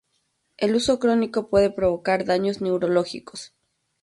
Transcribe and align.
El 0.57 0.73
uso 0.73 0.97
crónico 0.97 1.47
puede 1.47 1.69
provocar 1.69 2.25
daños 2.25 2.59
neurológicos. 2.59 3.53